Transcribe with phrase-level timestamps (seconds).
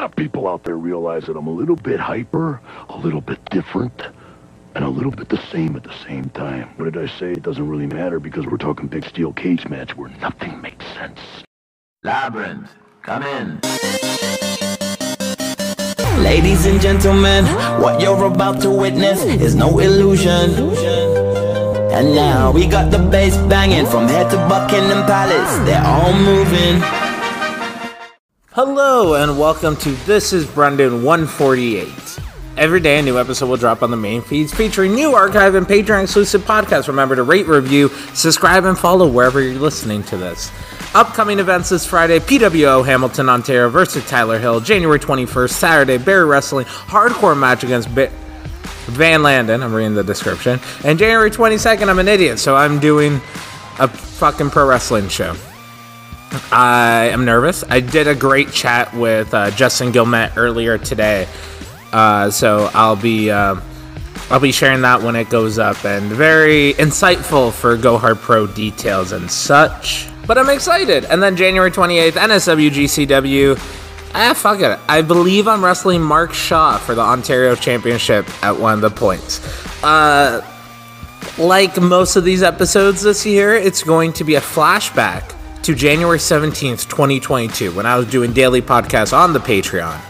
[0.00, 2.58] lot of people out there realize that I'm a little bit hyper,
[2.88, 4.00] a little bit different,
[4.74, 6.70] and a little bit the same at the same time.
[6.76, 7.32] What did I say?
[7.32, 11.20] It doesn't really matter because we're talking big steel cage match where nothing makes sense.
[12.02, 12.70] Labyrinth,
[13.02, 13.60] come in.
[16.24, 17.44] Ladies and gentlemen,
[17.82, 20.48] what you're about to witness is no illusion.
[21.92, 25.58] And now we got the bass banging from head to Buckingham Palace.
[25.68, 26.99] They're all moving.
[28.54, 32.18] Hello and welcome to This is Brendan 148.
[32.56, 35.64] Every day a new episode will drop on the main feeds featuring new archive and
[35.64, 36.88] Patreon exclusive podcasts.
[36.88, 40.50] Remember to rate, review, subscribe, and follow wherever you're listening to this.
[40.96, 44.58] Upcoming events this Friday PWO Hamilton, Ontario versus Tyler Hill.
[44.58, 48.10] January 21st, Saturday, Barrie Wrestling hardcore match against Ba-
[48.86, 49.62] Van Landen.
[49.62, 50.58] I'm reading the description.
[50.82, 53.20] And January 22nd, I'm an idiot, so I'm doing
[53.78, 55.36] a fucking pro wrestling show.
[56.52, 57.64] I am nervous.
[57.68, 61.26] I did a great chat with uh, Justin Gilmet earlier today,
[61.92, 63.56] uh, so I'll be uh,
[64.30, 68.46] I'll be sharing that when it goes up, and very insightful for Go Hard Pro
[68.46, 70.08] details and such.
[70.26, 71.04] But I'm excited.
[71.06, 73.58] And then January 28th, NSWGCW.
[74.14, 74.78] Ah, fuck it.
[74.88, 79.40] I believe I'm wrestling Mark Shaw for the Ontario Championship at one of the points.
[79.82, 80.46] Uh,
[81.38, 86.18] like most of these episodes this year, it's going to be a flashback to January
[86.18, 90.00] 17th, 2022, when I was doing daily podcasts on the Patreon.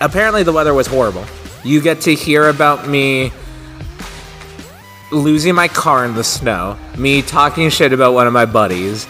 [0.00, 1.24] Apparently, the weather was horrible.
[1.64, 3.32] You get to hear about me
[5.12, 9.06] losing my car in the snow, me talking shit about one of my buddies,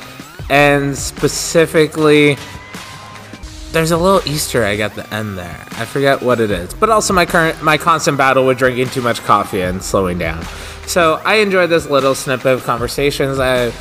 [0.50, 2.36] and specifically,
[3.72, 5.66] there's a little Easter egg at the end there.
[5.72, 9.02] I forget what it is, but also my current my constant battle with drinking too
[9.02, 10.42] much coffee and slowing down.
[10.86, 13.38] So I enjoyed this little snippet of conversations.
[13.38, 13.72] I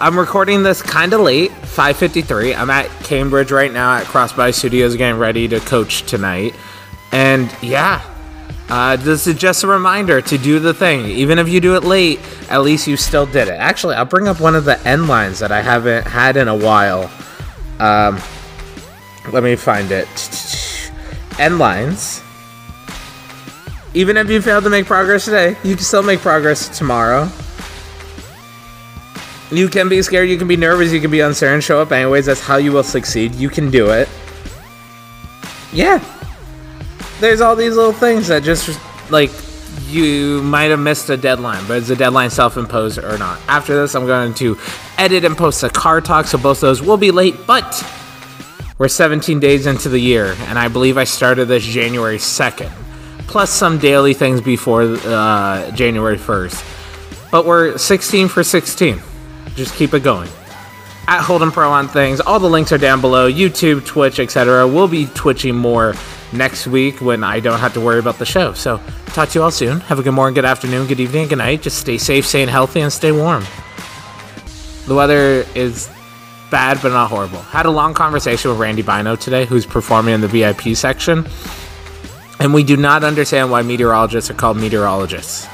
[0.00, 2.54] I'm recording this kind of late, 5:53.
[2.54, 6.54] I'm at Cambridge right now at Crossbody Studios, getting ready to coach tonight,
[7.10, 8.00] and yeah.
[8.68, 11.06] Uh, this is just a reminder to do the thing.
[11.06, 13.54] Even if you do it late, at least you still did it.
[13.54, 16.54] Actually, I'll bring up one of the end lines that I haven't had in a
[16.54, 17.10] while.
[17.80, 18.20] Um,
[19.32, 20.06] let me find it.
[21.38, 22.22] End lines.
[23.94, 27.28] Even if you failed to make progress today, you can still make progress tomorrow.
[29.50, 32.26] You can be scared, you can be nervous, you can be uncertain, show up anyways.
[32.26, 33.34] That's how you will succeed.
[33.34, 34.08] You can do it.
[35.72, 36.04] Yeah.
[37.20, 38.78] There's all these little things that just,
[39.10, 39.30] like,
[39.88, 43.40] you might have missed a deadline, but is the deadline self imposed or not?
[43.48, 44.58] After this, I'm going to
[44.98, 47.82] edit and post a car talk, so both those will be late, but
[48.76, 52.70] we're 17 days into the year, and I believe I started this January 2nd,
[53.26, 57.30] plus some daily things before uh, January 1st.
[57.30, 59.00] But we're 16 for 16.
[59.58, 60.30] Just keep it going.
[61.08, 64.68] At Holden Pro on things, all the links are down below YouTube, Twitch, etc.
[64.68, 65.94] We'll be twitching more
[66.32, 68.52] next week when I don't have to worry about the show.
[68.52, 69.80] So, talk to you all soon.
[69.80, 71.62] Have a good morning, good afternoon, good evening, good night.
[71.62, 73.44] Just stay safe, stay healthy, and stay warm.
[74.86, 75.90] The weather is
[76.52, 77.40] bad but not horrible.
[77.40, 81.26] Had a long conversation with Randy Bino today, who's performing in the VIP section.
[82.38, 85.48] And we do not understand why meteorologists are called meteorologists.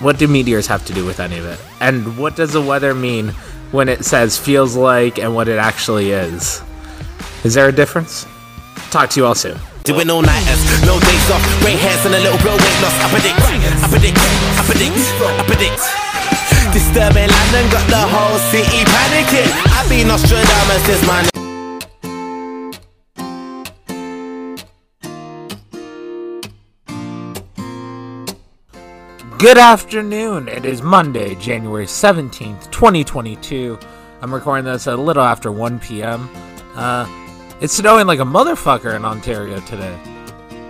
[0.00, 1.58] What do meteors have to do with any of it?
[1.80, 3.30] And what does the weather mean
[3.72, 6.62] when it says feels like and what it actually is?
[7.42, 8.24] Is there a difference?
[8.90, 9.58] Talk to you all soon.
[9.82, 12.94] Doing all nighters, no days off, grey hairs and a little bro weight loss.
[13.02, 14.18] I predict, I predict,
[14.54, 15.82] I predict, I predict.
[16.72, 19.50] Disturbing London got the whole city panicking.
[19.74, 21.37] I've been Nostradamus since my.
[29.38, 30.48] Good afternoon.
[30.48, 33.78] It is Monday, January 17th, 2022.
[34.20, 36.28] I'm recording this a little after 1 p.m.
[36.74, 37.06] Uh,
[37.60, 39.96] it's snowing like a motherfucker in Ontario today.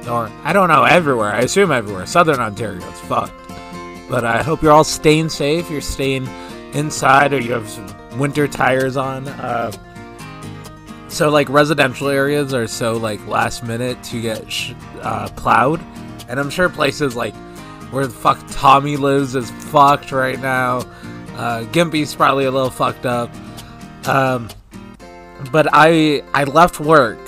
[0.07, 1.33] Or, I don't know, everywhere.
[1.33, 2.05] I assume everywhere.
[2.05, 3.33] Southern Ontario, it's fucked.
[4.11, 5.71] But I hope you're all staying safe.
[5.71, 6.29] You're staying
[6.75, 9.29] inside or you have some winter tires on.
[9.29, 9.73] Uh,
[11.09, 15.81] so, like, residential areas are so, like, last minute to get sh- uh, plowed.
[16.29, 17.35] And I'm sure places like
[17.91, 20.79] where the fuck Tommy lives is fucked right now.
[21.35, 23.31] Uh, Gimpy's probably a little fucked up.
[24.07, 24.49] Um,
[25.53, 27.19] but I I left work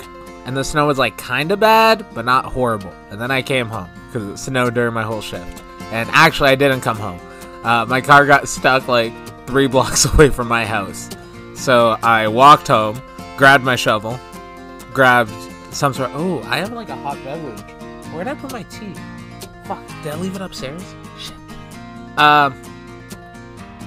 [0.45, 2.93] and the snow was like kind of bad, but not horrible.
[3.09, 5.63] And then I came home because it snowed during my whole shift.
[5.91, 7.19] And actually, I didn't come home.
[7.63, 9.13] Uh, my car got stuck like
[9.47, 11.09] three blocks away from my house.
[11.55, 13.01] So I walked home,
[13.37, 14.19] grabbed my shovel,
[14.93, 15.31] grabbed
[15.71, 16.09] some sort.
[16.13, 17.61] Oh, I have like a hot beverage.
[18.13, 18.93] Where did I put my tea?
[19.71, 20.83] Fuck, did I leave it upstairs?
[21.17, 21.37] Shit.
[22.17, 22.61] Um.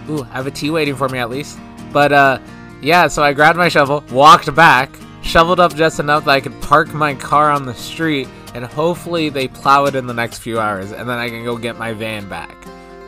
[0.09, 1.59] Ooh, I have a tea waiting for me at least.
[1.93, 2.39] But uh,
[2.81, 3.07] yeah.
[3.09, 4.91] So I grabbed my shovel, walked back,
[5.23, 9.29] shoveled up just enough that I could park my car on the street and hopefully
[9.29, 11.93] they plow it in the next few hours and then I can go get my
[11.93, 12.57] van back.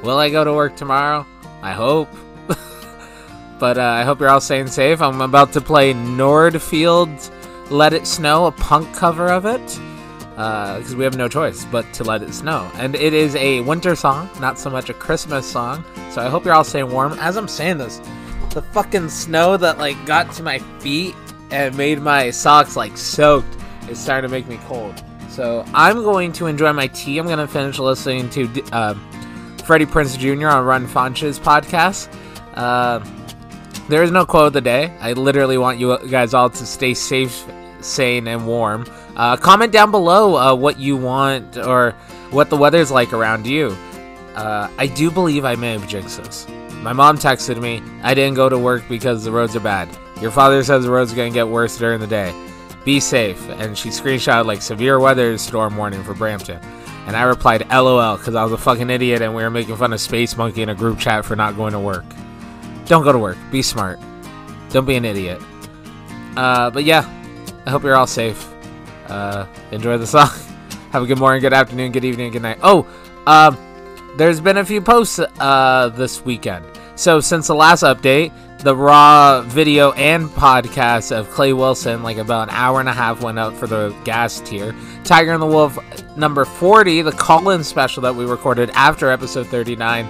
[0.02, 1.24] Will I go to work tomorrow?
[1.62, 2.10] I hope.
[3.58, 5.00] but uh, I hope you're all staying safe.
[5.00, 7.30] I'm about to play Nordfield's
[7.70, 9.80] Let It Snow, a punk cover of it.
[10.36, 12.70] Because uh, we have no choice but to let it snow.
[12.74, 15.82] And it is a winter song, not so much a Christmas song.
[16.10, 17.14] So I hope you're all staying warm.
[17.14, 18.02] As I'm saying this,
[18.50, 21.14] the fucking snow that like got to my feet
[21.50, 23.56] and made my socks like soaked
[23.88, 25.02] is starting to make me cold.
[25.30, 27.18] So I'm going to enjoy my tea.
[27.18, 28.94] I'm going to finish listening to uh,
[29.64, 30.48] Freddie Prinze Jr.
[30.48, 32.12] on Ron Funches podcast.
[32.54, 33.04] Uh,
[33.88, 34.94] there is no quote of the day.
[35.00, 37.44] I literally want you guys all to stay safe,
[37.80, 38.86] sane, and warm.
[39.16, 41.92] Uh, comment down below uh, what you want or
[42.30, 43.76] what the weather's like around you.
[44.34, 46.46] Uh, I do believe I may have jinxed this.
[46.82, 49.88] My mom texted me, I didn't go to work because the roads are bad.
[50.20, 52.34] Your father says the roads are going to get worse during the day.
[52.84, 53.48] Be safe.
[53.48, 56.60] And she screenshotted like severe weather storm warning for Brampton.
[57.06, 59.92] And I replied, LOL, because I was a fucking idiot and we were making fun
[59.92, 62.04] of Space Monkey in a group chat for not going to work.
[62.84, 63.38] Don't go to work.
[63.50, 63.98] Be smart.
[64.70, 65.40] Don't be an idiot.
[66.36, 67.08] Uh, but yeah,
[67.64, 68.48] I hope you're all safe.
[69.10, 70.28] Uh, enjoy the song.
[70.92, 72.58] Have a good morning, good afternoon, good evening, good night.
[72.62, 72.86] Oh,
[73.26, 73.56] um,
[74.16, 76.64] there's been a few posts uh, this weekend.
[76.94, 82.48] So since the last update, the raw video and podcast of Clay Wilson, like about
[82.48, 84.74] an hour and a half, went up for the gas tier.
[85.04, 85.78] Tiger and the Wolf
[86.16, 90.08] number 40, the call-in special that we recorded after episode 39.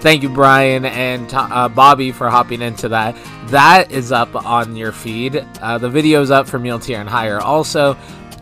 [0.00, 3.16] Thank you, Brian and uh, Bobby, for hopping into that.
[3.48, 5.44] That is up on your feed.
[5.60, 7.94] Uh, the video is up for Meal Tier and Higher also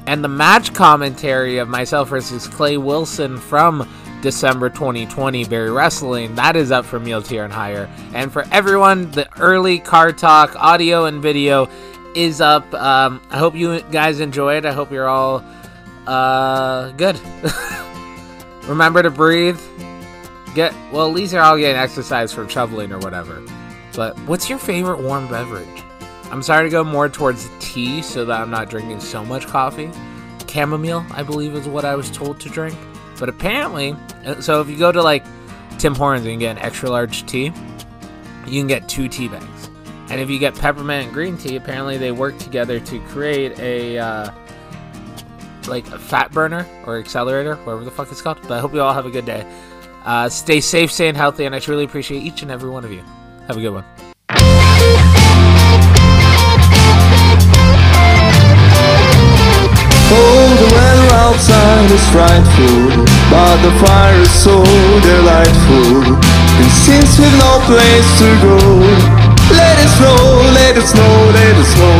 [0.06, 3.88] and the match commentary of myself versus Clay Wilson from
[4.23, 6.35] December 2020 Barrie Wrestling.
[6.35, 7.88] That is up for Meal Tier and Higher.
[8.14, 11.69] And for everyone, the early car Talk audio and video
[12.14, 12.73] is up.
[12.75, 14.64] Um, I hope you guys enjoyed.
[14.64, 15.44] I hope you're all
[16.06, 17.20] uh, good.
[18.64, 19.61] Remember to breathe.
[20.55, 21.09] Get well.
[21.09, 23.43] At least you're all getting exercise from shoveling or whatever.
[23.94, 25.86] But what's your favorite warm beverage?
[26.31, 29.90] I'm sorry to go more towards tea so that I'm not drinking so much coffee.
[30.49, 32.76] Chamomile, I believe, is what I was told to drink.
[33.19, 35.25] But apparently, uh, so if you go to like
[35.78, 37.52] Tim Hortons and get an extra large tea,
[38.46, 39.70] you can get two tea bags.
[40.08, 43.99] And if you get peppermint and green tea, apparently they work together to create a
[43.99, 44.31] uh,
[45.67, 48.40] like a fat burner or accelerator, whatever the fuck it's called.
[48.43, 49.46] But I hope you all have a good day.
[50.05, 53.02] Uh, stay safe, stay healthy, and I truly appreciate each and every one of you.
[53.49, 53.84] Have a good one.
[61.16, 64.60] Outside is frightful, but the fire is so
[65.00, 66.12] delightful.
[66.60, 68.58] And since we've no place to go,
[69.56, 70.20] let it snow,
[70.52, 71.96] let it snow, let it snow.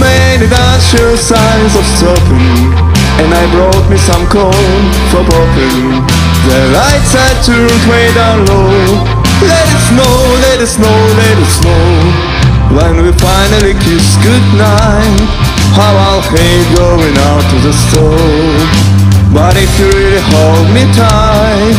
[0.00, 0.48] Many
[0.80, 2.72] show signs of stopping,
[3.20, 4.82] and I brought me some corn
[5.12, 6.02] for popping.
[6.48, 9.04] The lights are turned way down low.
[9.44, 10.14] Let it snow,
[10.44, 11.82] let it snow, let it snow.
[12.76, 15.39] When we finally kiss goodnight.
[15.74, 18.90] How I'll hate going out to the store.
[19.32, 21.78] But if you really hold me tight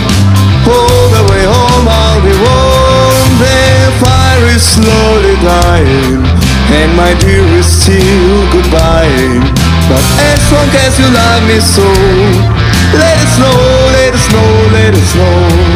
[0.64, 3.30] All the way home I'll be warm.
[3.44, 6.24] The fire is slowly dying
[6.72, 9.44] And my dear is still goodbye.
[9.92, 11.84] But as long as you love me so
[12.96, 13.60] Let it snow,
[13.92, 15.71] let it snow, let it snow